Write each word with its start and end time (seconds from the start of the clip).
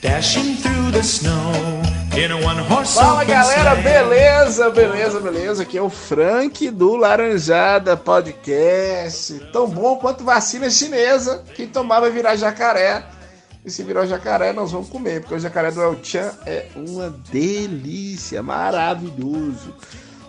Dashing 0.00 0.56
through 0.56 0.92
the 0.92 1.02
snow 1.02 1.52
in 2.16 2.32
a 2.32 2.36
one 2.36 2.58
horse 2.58 2.94
Fala 2.94 3.22
galera, 3.22 3.74
beleza, 3.74 4.70
beleza, 4.70 5.20
beleza. 5.20 5.62
Aqui 5.62 5.76
é 5.76 5.82
o 5.82 5.90
Frank 5.90 6.70
do 6.70 6.96
Laranjada 6.96 7.98
Podcast. 7.98 9.38
Tão 9.52 9.68
bom 9.68 9.96
quanto 9.96 10.24
vacina 10.24 10.70
chinesa. 10.70 11.44
Quem 11.54 11.68
tomar 11.68 12.00
vai 12.00 12.10
virar 12.10 12.34
jacaré. 12.36 13.04
E 13.62 13.70
se 13.70 13.82
virar 13.82 14.06
jacaré, 14.06 14.54
nós 14.54 14.72
vamos 14.72 14.88
comer, 14.88 15.20
porque 15.20 15.34
o 15.34 15.38
jacaré 15.38 15.70
do 15.70 15.82
El 15.82 16.02
Chan 16.02 16.32
é 16.46 16.68
uma 16.74 17.10
delícia, 17.30 18.42
maravilhoso. 18.42 19.74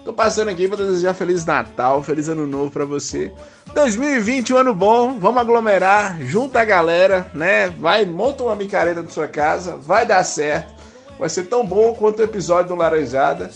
Tô 0.04 0.12
passando 0.12 0.50
aqui 0.50 0.68
para 0.68 0.78
desejar 0.78 1.14
Feliz 1.14 1.46
Natal, 1.46 2.02
Feliz 2.02 2.28
Ano 2.28 2.48
Novo 2.48 2.72
para 2.72 2.86
você. 2.86 3.32
2020, 3.74 4.54
um 4.54 4.58
ano 4.58 4.74
bom, 4.74 5.20
vamos 5.20 5.40
aglomerar, 5.40 6.20
junta 6.24 6.60
a 6.60 6.66
galera, 6.66 7.30
né? 7.36 7.70
Vai, 7.70 8.04
monta 8.06 8.44
uma 8.44 8.56
micareta 8.56 9.04
na 9.04 9.10
sua 9.10 9.28
casa, 9.28 9.78
vai 9.78 10.06
dar 10.06 10.24
certo. 10.24 10.74
Vai 11.20 11.30
ser 11.30 11.44
tão 11.44 11.64
bom 11.64 11.94
quanto 11.94 12.20
o 12.20 12.24
episódio 12.24 12.70
do 12.70 12.76
Laranjada. 12.76 13.52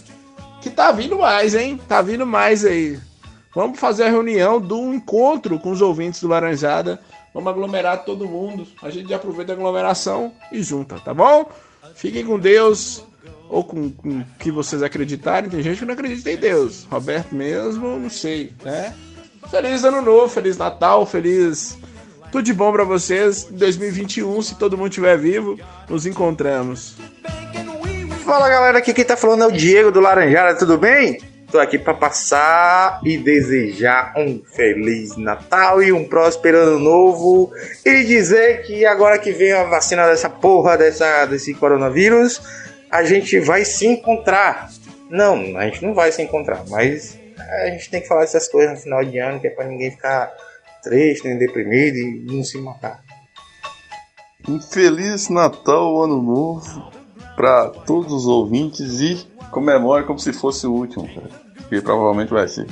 Que 0.62 0.70
tá 0.70 0.92
vindo 0.92 1.18
mais, 1.18 1.56
hein? 1.56 1.80
Tá 1.88 2.02
vindo 2.02 2.28
mais 2.28 2.64
aí. 2.64 3.00
Vamos 3.56 3.80
fazer 3.80 4.04
a 4.04 4.10
reunião 4.10 4.62
do 4.62 4.94
encontro 4.94 5.58
com 5.58 5.72
os 5.72 5.82
ouvintes 5.82 6.22
do 6.22 6.28
Laranjada. 6.28 7.00
Vamos 7.34 7.50
aglomerar 7.50 8.06
todo 8.06 8.28
mundo. 8.28 8.68
A 8.84 8.92
gente 8.92 9.12
aproveita 9.14 9.52
a 9.52 9.56
aglomeração 9.56 10.32
e 10.52 10.62
junta, 10.62 11.00
tá 11.00 11.14
bom? 11.14 11.50
Fiquem 11.96 12.24
com 12.24 12.38
Deus. 12.38 13.04
Ou 13.50 13.64
com, 13.64 13.88
o 13.88 14.26
que 14.40 14.52
vocês 14.52 14.82
acreditarem. 14.82 15.50
Tem 15.50 15.62
gente 15.62 15.80
que 15.80 15.86
não 15.86 15.94
acredita 15.94 16.32
em 16.32 16.38
Deus. 16.38 16.86
Roberto 16.90 17.34
mesmo, 17.34 18.00
não 18.00 18.10
sei, 18.10 18.52
né? 18.64 18.94
Feliz 19.50 19.84
ano 19.84 20.02
novo, 20.02 20.28
feliz 20.28 20.58
Natal, 20.58 21.06
feliz 21.06 21.78
tudo 22.32 22.44
de 22.44 22.54
bom 22.54 22.72
pra 22.72 22.84
vocês. 22.84 23.48
Em 23.50 23.56
2021, 23.56 24.42
se 24.42 24.56
todo 24.56 24.78
mundo 24.78 24.90
estiver 24.90 25.18
vivo, 25.18 25.58
nos 25.88 26.06
encontramos. 26.06 26.98
Fala 28.26 28.50
galera, 28.50 28.80
aqui 28.80 28.94
quem 28.94 29.06
tá 29.06 29.16
falando 29.16 29.44
é 29.44 29.48
o 29.48 29.52
Diego 29.52 29.92
do 29.92 30.02
Laranjada, 30.02 30.58
tudo 30.58 30.78
bem? 30.78 31.22
Tô 31.50 31.60
aqui 31.60 31.78
pra 31.78 31.94
passar 31.94 33.00
e 33.06 33.18
desejar 33.18 34.14
um 34.18 34.42
feliz 34.44 35.16
Natal 35.16 35.82
e 35.82 35.94
um 35.94 36.06
próspero 36.06 36.58
ano 36.58 36.80
novo 36.80 37.54
e 37.86 38.04
dizer 38.04 38.64
que 38.64 38.86
agora 38.86 39.20
que 39.20 39.32
vem 39.32 39.54
a 39.54 39.64
vacina 39.64 40.06
dessa 40.08 40.30
porra 40.30 40.78
dessa, 40.78 41.26
desse 41.28 41.54
coronavírus, 41.54 42.42
a 42.96 43.04
gente 43.04 43.38
vai 43.42 43.66
se 43.66 43.86
encontrar. 43.86 44.72
Não, 45.10 45.58
a 45.58 45.66
gente 45.66 45.84
não 45.84 45.94
vai 45.94 46.14
se 46.14 46.22
encontrar, 46.22 46.64
mas 46.70 47.20
a 47.38 47.68
gente 47.68 47.90
tem 47.90 48.02
que 48.02 48.08
falar 48.08 48.24
essas 48.24 48.48
coisas 48.48 48.74
no 48.74 48.82
final 48.82 49.04
de 49.04 49.20
ano 49.20 49.38
que 49.38 49.48
é 49.48 49.50
pra 49.50 49.66
ninguém 49.66 49.92
ficar 49.92 50.34
triste, 50.82 51.28
nem 51.28 51.38
deprimido 51.38 51.98
e 51.98 52.26
não 52.32 52.42
se 52.42 52.58
matar. 52.58 53.04
Um 54.48 54.62
feliz 54.62 55.28
Natal, 55.28 56.04
Ano 56.04 56.22
Novo 56.22 56.90
para 57.36 57.70
todos 57.70 58.14
os 58.14 58.28
ouvintes 58.28 59.02
e 59.02 59.28
comemore 59.52 60.06
como 60.06 60.18
se 60.18 60.32
fosse 60.32 60.66
o 60.66 60.72
último, 60.72 61.06
cara. 61.06 61.30
Que 61.68 61.82
provavelmente 61.82 62.30
vai 62.30 62.48
ser. 62.48 62.66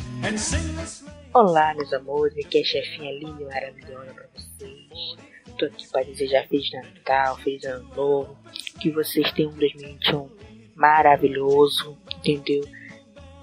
Olá, 1.34 1.74
meus 1.74 1.92
amores, 1.92 2.34
aqui 2.46 2.60
é 2.60 2.62
a 2.62 2.64
chefinha 2.64 3.12
linda 3.12 3.42
e 3.42 3.46
maravilhosa 3.46 4.14
pra 4.14 4.26
vocês. 4.34 5.18
Tô 5.60 5.66
aqui 5.66 5.86
para 5.92 6.06
desejar 6.06 6.48
Feliz 6.48 6.72
Natal, 6.72 7.36
Feliz 7.40 7.64
Ano 7.66 7.90
Novo, 7.94 8.43
que 8.84 8.92
vocês 8.92 9.32
tenham 9.32 9.50
um 9.50 9.56
2021 9.56 10.30
maravilhoso, 10.76 11.98
entendeu? 12.18 12.68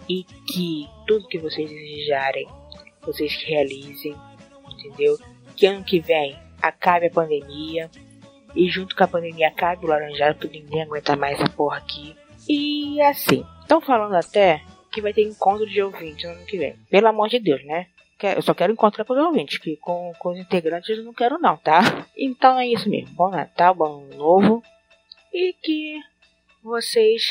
E 0.06 0.22
que 0.22 0.86
tudo 1.06 1.28
que 1.28 1.38
vocês 1.38 1.70
desejarem, 1.70 2.47
vocês 3.00 3.42
realizem, 3.44 4.14
entendeu? 4.70 5.19
Que 5.56 5.64
ano 5.64 5.82
que 5.82 5.98
vem 5.98 6.36
acabe 6.60 7.06
a 7.06 7.10
pandemia 7.10 7.91
e 8.54 8.69
junto 8.69 8.94
com 8.94 9.03
a 9.03 9.09
pandemia 9.09 9.48
acabe 9.48 9.87
o 9.87 9.88
laranjado, 9.88 10.38
porque 10.38 10.60
ninguém 10.60 10.82
aguenta 10.82 11.16
mais 11.16 11.41
essa 11.41 11.48
porra 11.48 11.78
aqui. 11.78 12.15
E 12.47 13.00
assim, 13.00 13.42
estão 13.62 13.81
falando 13.81 14.16
até 14.16 14.60
que 14.92 15.00
vai 15.00 15.15
ter 15.15 15.22
encontro 15.22 15.66
de 15.66 15.81
ouvintes 15.81 16.25
no 16.25 16.32
ano 16.36 16.44
que 16.44 16.59
vem. 16.59 16.75
Pelo 16.91 17.09
amor 17.09 17.31
de 17.31 17.38
Deus, 17.38 17.65
né? 17.65 17.86
Eu 18.22 18.42
só 18.42 18.53
quero 18.53 18.75
encontrar 18.75 19.06
com 19.06 19.15
os 19.15 19.19
ouvintes, 19.19 19.56
que 19.56 19.78
com, 19.78 20.12
com 20.19 20.32
os 20.32 20.38
integrantes 20.38 20.98
eu 20.98 21.03
não 21.03 21.15
quero 21.15 21.38
não, 21.38 21.56
tá? 21.56 22.06
Então 22.15 22.59
é 22.59 22.66
isso 22.66 22.91
mesmo. 22.91 23.15
Bom 23.15 23.31
Natal, 23.31 23.75
bom 23.75 24.03
ano 24.03 24.15
novo. 24.15 24.62
E 25.32 25.54
que 25.62 26.00
vocês 26.62 27.30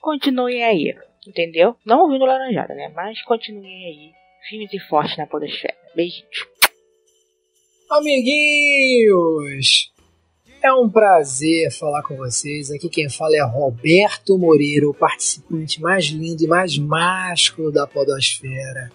continuem 0.00 0.64
aí, 0.64 0.96
entendeu? 1.26 1.76
Não 1.84 2.00
ouvindo 2.00 2.24
laranjada, 2.24 2.74
né? 2.74 2.90
Mas 2.94 3.22
continuem 3.22 3.86
aí, 3.86 4.12
firmes 4.48 4.72
e 4.72 4.80
fortes 4.80 5.16
na 5.16 5.26
podosfera. 5.26 5.76
Beijinhos. 5.94 6.48
Amiguinhos! 7.90 9.92
É 10.62 10.72
um 10.72 10.88
prazer 10.88 11.70
falar 11.70 12.02
com 12.02 12.16
vocês. 12.16 12.70
Aqui 12.70 12.88
quem 12.88 13.10
fala 13.10 13.36
é 13.36 13.44
Roberto 13.44 14.38
Moreira, 14.38 14.88
o 14.88 14.94
participante 14.94 15.82
mais 15.82 16.06
lindo 16.06 16.42
e 16.42 16.46
mais 16.46 16.78
másculo 16.78 17.70
da 17.70 17.86
Podosfera. 17.86 18.90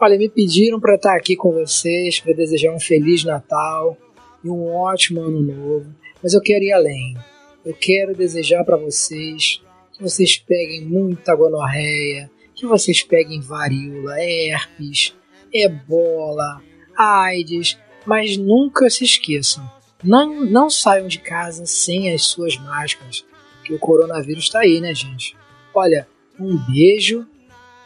Olha, 0.00 0.16
me 0.16 0.28
pediram 0.28 0.78
para 0.78 0.94
estar 0.94 1.16
aqui 1.16 1.34
com 1.34 1.50
vocês, 1.50 2.20
para 2.20 2.32
desejar 2.32 2.72
um 2.72 2.78
Feliz 2.78 3.24
Natal 3.24 3.98
e 4.44 4.48
um 4.48 4.72
ótimo 4.72 5.22
Ano 5.22 5.40
Novo, 5.40 5.92
mas 6.22 6.32
eu 6.32 6.40
quero 6.40 6.62
ir 6.62 6.72
além. 6.72 7.16
Eu 7.64 7.74
quero 7.74 8.14
desejar 8.14 8.64
para 8.64 8.76
vocês 8.76 9.62
que 9.92 10.02
vocês 10.02 10.36
peguem 10.36 10.84
muita 10.84 11.34
gonorreia, 11.34 12.30
que 12.54 12.66
vocês 12.66 13.02
peguem 13.02 13.40
varíola, 13.40 14.20
herpes, 14.20 15.14
ebola, 15.52 16.62
AIDS, 16.96 17.78
mas 18.04 18.36
nunca 18.36 18.90
se 18.90 19.04
esqueçam, 19.04 19.68
não, 20.02 20.44
não 20.44 20.68
saiam 20.68 21.08
de 21.08 21.18
casa 21.18 21.64
sem 21.64 22.12
as 22.12 22.26
suas 22.26 22.56
máscaras, 22.58 23.24
que 23.64 23.72
o 23.72 23.78
coronavírus 23.78 24.44
está 24.44 24.60
aí, 24.60 24.80
né, 24.80 24.94
gente? 24.94 25.34
Olha, 25.74 26.06
um 26.38 26.58
beijo 26.66 27.26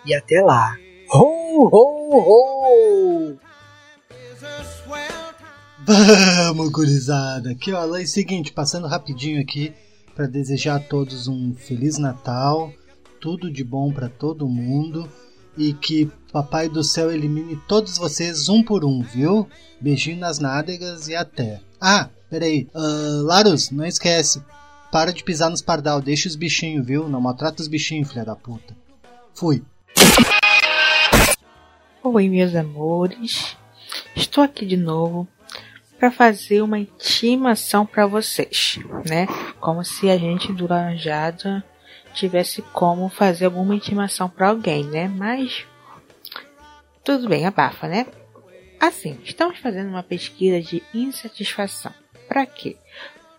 e 0.05 0.12
até 0.12 0.43
lá. 0.43 0.77
Ho, 1.12 1.69
ho, 1.71 2.19
ho! 2.19 2.58
Vamos, 5.88 6.69
gurizada! 6.69 7.53
Aqui, 7.53 7.72
ó, 7.72 7.97
é 7.97 8.03
o 8.03 8.06
seguinte, 8.06 8.53
passando 8.53 8.87
rapidinho 8.87 9.41
aqui 9.41 9.72
para 10.15 10.26
desejar 10.26 10.76
a 10.76 10.81
todos 10.81 11.28
um 11.28 11.54
Feliz 11.54 11.97
Natal, 11.97 12.71
tudo 13.19 13.50
de 13.50 13.65
bom 13.65 13.91
para 13.91 14.06
todo 14.06 14.47
mundo 14.47 15.09
e 15.56 15.72
que 15.72 16.10
Papai 16.31 16.69
do 16.69 16.84
Céu 16.84 17.10
elimine 17.10 17.59
todos 17.66 17.97
vocês 17.97 18.50
um 18.50 18.62
por 18.62 18.84
um, 18.84 19.00
viu? 19.00 19.49
Beijinho 19.81 20.19
nas 20.19 20.38
nádegas 20.38 21.09
e 21.09 21.16
até. 21.16 21.62
Ah, 21.81 22.10
peraí, 22.28 22.69
uh, 22.75 23.22
Larus, 23.22 23.70
não 23.70 23.87
esquece, 23.87 24.43
para 24.93 25.10
de 25.10 25.25
pisar 25.25 25.49
nos 25.49 25.62
pardal, 25.62 26.03
deixa 26.03 26.28
os 26.28 26.37
bichinhos, 26.37 26.84
viu? 26.84 27.09
Não 27.09 27.19
maltrata 27.19 27.62
os 27.62 27.69
bichinhos, 27.69 28.10
filha 28.10 28.26
da 28.26 28.37
puta. 28.37 28.76
Fui. 29.32 29.62
Oi, 32.03 32.28
meus 32.28 32.55
amores. 32.55 33.56
Estou 34.15 34.44
aqui 34.44 34.66
de 34.66 34.76
novo 34.76 35.26
para 35.99 36.11
fazer 36.11 36.63
uma 36.63 36.79
intimação 36.79 37.85
para 37.85 38.07
vocês, 38.07 38.79
né? 39.09 39.27
Como 39.61 39.85
se 39.85 40.09
a 40.09 40.17
gente 40.17 40.53
do 40.53 40.69
Laranjada 40.69 41.65
tivesse 42.15 42.63
como 42.63 43.09
fazer 43.09 43.47
alguma 43.47 43.75
intimação 43.75 44.29
para 44.29 44.49
alguém, 44.49 44.85
né? 44.85 45.09
Mas 45.09 45.67
tudo 47.05 47.29
bem, 47.29 47.47
abafa, 47.47 47.89
né? 47.89 48.07
Assim, 48.81 49.19
estamos 49.25 49.59
fazendo 49.59 49.89
uma 49.89 50.03
pesquisa 50.03 50.61
de 50.61 50.83
insatisfação. 50.95 51.93
Para 52.29 52.47
quê? 52.47 52.77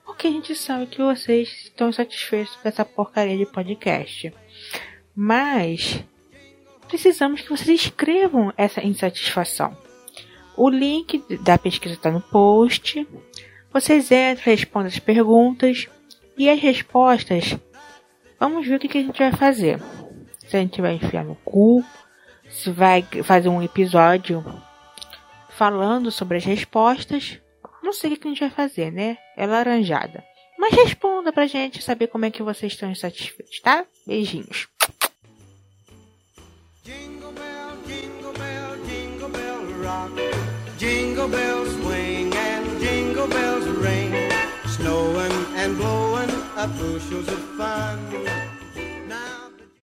Porque 0.05 0.27
a 0.27 0.31
gente 0.31 0.53
sabe 0.53 0.87
que 0.87 1.01
vocês 1.01 1.49
estão 1.63 1.89
insatisfeitos 1.89 2.55
com 2.57 2.67
essa 2.67 2.83
porcaria 2.83 3.37
de 3.37 3.45
podcast. 3.45 4.33
Mas 5.15 6.03
precisamos 6.87 7.41
que 7.41 7.49
vocês 7.49 7.69
escrevam 7.69 8.51
essa 8.57 8.85
insatisfação. 8.85 9.77
O 10.59 10.69
link 10.69 11.23
da 11.37 11.57
pesquisa 11.57 11.93
está 11.93 12.11
no 12.11 12.19
post. 12.19 13.07
Vocês 13.71 14.11
entram, 14.11 14.43
respondem 14.43 14.89
as 14.89 14.99
perguntas 14.99 15.87
e 16.37 16.49
as 16.49 16.59
respostas. 16.59 17.57
Vamos 18.37 18.67
ver 18.67 18.75
o 18.75 18.79
que, 18.79 18.97
a 18.97 19.01
gente 19.01 19.19
vai 19.19 19.31
fazer. 19.31 19.81
Se 20.39 20.57
a 20.57 20.59
gente 20.59 20.81
vai 20.81 20.95
enfiar 20.95 21.23
no 21.23 21.35
cu, 21.45 21.81
se 22.49 22.71
vai 22.71 23.03
fazer 23.23 23.47
um 23.47 23.63
episódio 23.63 24.43
falando 25.47 26.11
sobre 26.11 26.35
as 26.35 26.43
respostas. 26.43 27.39
Não 27.81 27.93
sei 27.93 28.09
o 28.09 28.13
que, 28.15 28.19
que 28.19 28.27
a 28.27 28.31
gente 28.31 28.41
vai 28.41 28.49
fazer, 28.49 28.91
né? 28.91 29.17
É 29.37 29.47
laranjada. 29.47 30.21
Mas 30.57 30.73
responda 30.73 31.31
pra 31.31 31.47
gente 31.47 31.81
saber 31.81 32.07
como 32.07 32.25
é 32.25 32.31
que 32.31 32.43
vocês 32.43 32.73
estão 32.73 32.91
insatisfeitos, 32.91 33.61
tá? 33.61 33.85
Beijinhos. 34.05 34.67
Rock. 39.89 40.11
Jingle 40.77 41.27
bells 41.27 41.71
swing 41.75 42.33
and 42.33 42.65
jingle 42.79 43.27
bells 43.27 43.67
ring. 43.85 44.11
Snowing 44.75 45.37
and 45.61 45.77
blowing 45.77 46.31
up 46.61 46.71
bushels 46.77 47.27
of 47.27 47.41
fun. 47.57 48.58